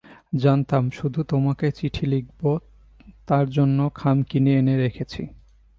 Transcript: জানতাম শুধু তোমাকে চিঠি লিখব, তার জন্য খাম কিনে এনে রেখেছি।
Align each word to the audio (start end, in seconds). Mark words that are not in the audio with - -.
জানতাম 0.35 0.83
শুধু 0.89 1.23
তোমাকে 1.23 1.67
চিঠি 1.71 2.05
লিখব, 2.05 2.41
তার 3.27 3.45
জন্য 3.49 3.89
খাম 3.95 4.17
কিনে 4.23 4.51
এনে 4.59 4.75
রেখেছি। 4.77 5.21